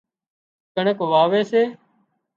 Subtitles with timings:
[0.75, 1.63] ڪڻڪ واوي سي